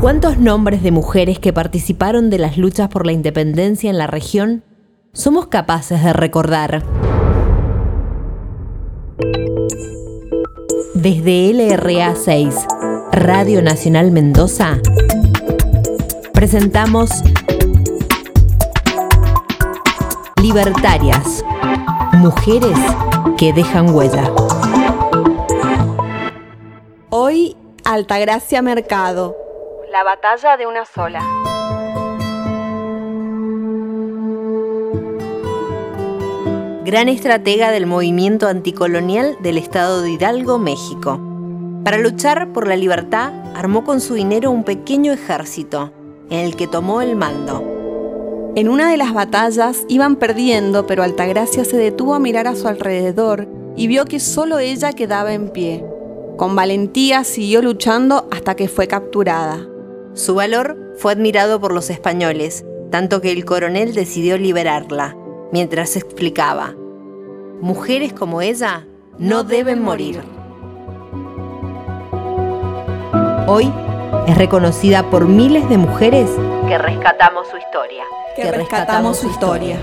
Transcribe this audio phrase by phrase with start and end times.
[0.00, 4.64] ¿Cuántos nombres de mujeres que participaron de las luchas por la independencia en la región
[5.12, 6.82] somos capaces de recordar?
[10.94, 12.54] Desde LRA 6,
[13.12, 14.78] Radio Nacional Mendoza,
[16.32, 17.10] presentamos
[20.40, 21.44] Libertarias,
[22.14, 22.78] mujeres
[23.36, 24.32] que dejan huella.
[27.10, 27.54] Hoy,
[27.84, 29.39] Altagracia Mercado.
[29.90, 31.20] La batalla de una sola.
[36.84, 41.18] Gran estratega del movimiento anticolonial del estado de Hidalgo, México.
[41.82, 45.92] Para luchar por la libertad, armó con su dinero un pequeño ejército,
[46.30, 48.52] en el que tomó el mando.
[48.54, 52.68] En una de las batallas iban perdiendo, pero Altagracia se detuvo a mirar a su
[52.68, 55.84] alrededor y vio que solo ella quedaba en pie.
[56.36, 59.66] Con valentía siguió luchando hasta que fue capturada.
[60.14, 65.16] Su valor fue admirado por los españoles, tanto que el coronel decidió liberarla,
[65.52, 66.74] mientras explicaba,
[67.60, 70.20] mujeres como ella no deben morir.
[73.46, 73.72] Hoy
[74.26, 76.28] es reconocida por miles de mujeres
[76.66, 78.02] que rescatamos su historia.
[78.34, 79.78] Que rescatamos su historia.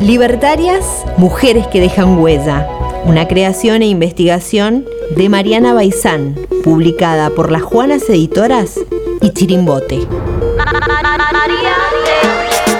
[0.00, 2.68] Libertarias, mujeres que dejan huella.
[3.04, 4.86] Una creación e investigación
[5.16, 8.80] de Mariana Baizán, publicada por las Juanas Editoras
[9.22, 10.06] y Chirimbote.
[10.56, 11.76] María,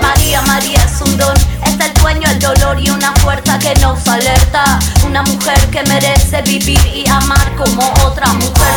[0.00, 4.06] María, María es un don, es el dueño el dolor y una fuerza que nos
[4.08, 4.78] alerta.
[5.06, 8.71] Una mujer que merece vivir y amar como otra mujer